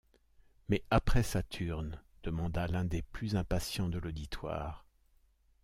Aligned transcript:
Mais 0.67 0.83
après 0.89 1.21
Saturne? 1.21 2.01
demanda 2.23 2.65
l’un 2.65 2.85
des 2.85 3.03
plus 3.03 3.35
impatients 3.35 3.87
de 3.87 3.99
l’auditoire. 3.99 4.83